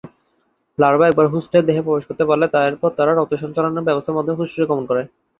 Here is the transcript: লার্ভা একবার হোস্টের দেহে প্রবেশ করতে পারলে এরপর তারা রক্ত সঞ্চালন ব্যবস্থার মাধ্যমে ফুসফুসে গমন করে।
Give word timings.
লার্ভা 0.77 1.05
একবার 1.07 1.27
হোস্টের 1.33 1.63
দেহে 1.67 1.85
প্রবেশ 1.85 2.03
করতে 2.07 2.23
পারলে 2.29 2.45
এরপর 2.61 2.89
তারা 2.97 3.11
রক্ত 3.13 3.33
সঞ্চালন 3.43 3.85
ব্যবস্থার 3.87 4.15
মাধ্যমে 4.17 4.37
ফুসফুসে 4.39 4.69
গমন 4.69 4.85
করে। 4.89 5.01